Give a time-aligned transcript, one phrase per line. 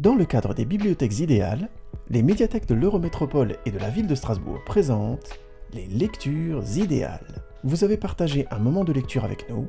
[0.00, 1.68] Dans le cadre des bibliothèques idéales,
[2.08, 5.38] les médiathèques de l'Eurométropole et de la ville de Strasbourg présentent
[5.74, 7.44] les lectures idéales.
[7.64, 9.68] Vous avez partagé un moment de lecture avec nous,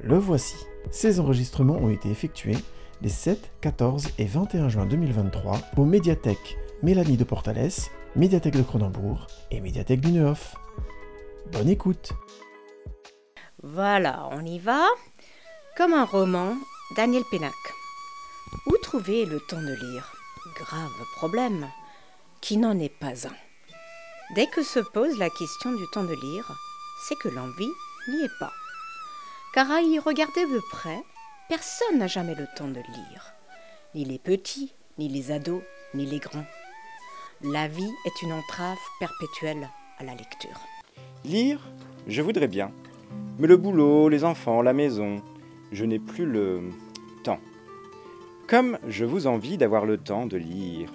[0.00, 0.54] le voici.
[0.92, 2.56] Ces enregistrements ont été effectués
[3.02, 7.72] les 7, 14 et 21 juin 2023 aux médiathèques Mélanie de Portales,
[8.14, 10.54] médiathèque de Cronenbourg et médiathèque du Neuf.
[11.50, 12.12] Bonne écoute
[13.64, 14.84] Voilà, on y va.
[15.76, 16.54] Comme un roman,
[16.96, 17.73] Daniel Pénac.
[18.84, 20.12] Trouver le temps de lire
[20.56, 21.66] Grave problème,
[22.42, 23.34] qui n'en est pas un.
[24.34, 26.52] Dès que se pose la question du temps de lire,
[27.08, 27.72] c'est que l'envie
[28.08, 28.52] n'y est pas.
[29.54, 31.02] Car à y regarder de près,
[31.48, 33.32] personne n'a jamais le temps de lire.
[33.94, 35.62] Ni les petits, ni les ados,
[35.94, 36.46] ni les grands.
[37.42, 40.60] La vie est une entrave perpétuelle à la lecture.
[41.24, 41.58] Lire,
[42.06, 42.70] je voudrais bien.
[43.38, 45.22] Mais le boulot, les enfants, la maison,
[45.72, 46.70] je n'ai plus le
[47.24, 47.40] temps.
[48.46, 50.90] Comme je vous envie d'avoir le temps de lire.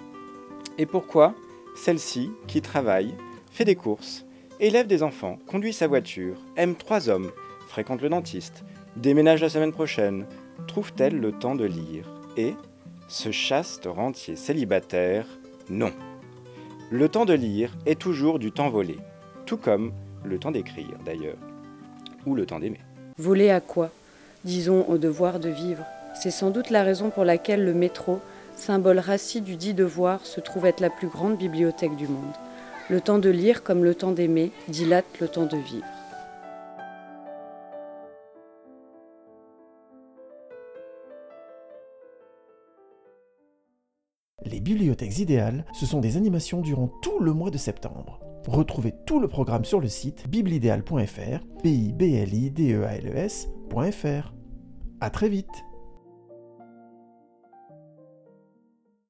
[0.78, 1.34] Et pourquoi
[1.74, 3.14] Celle-ci, qui travaille,
[3.50, 4.24] fait des courses,
[4.60, 7.32] élève des enfants, conduit sa voiture, aime trois hommes,
[7.66, 8.64] fréquente le dentiste,
[8.96, 10.26] déménage la semaine prochaine,
[10.68, 12.08] trouve-t-elle le temps de lire?
[12.36, 12.54] Et,
[13.08, 15.26] ce chaste rentier célibataire,
[15.68, 15.92] non.
[16.92, 18.96] Le temps de lire est toujours du temps volé,
[19.44, 19.92] tout comme
[20.24, 21.38] le temps d'écrire d'ailleurs,
[22.26, 22.80] ou le temps d'aimer.
[23.18, 23.90] Voler à quoi?
[24.44, 25.84] Disons au devoir de vivre.
[26.14, 28.20] C'est sans doute la raison pour laquelle le métro,
[28.54, 32.34] symbole rassis du dit devoir, se trouve être la plus grande bibliothèque du monde.
[32.90, 35.86] Le temps de lire, comme le temps d'aimer, dilate le temps de vivre.
[44.44, 48.20] Les bibliothèques idéales, ce sont des animations durant tout le mois de septembre.
[48.46, 52.84] Retrouvez tout le programme sur le site biblideal.fr, p i b l i d e
[52.84, 54.22] a l e.
[55.00, 55.64] À très vite.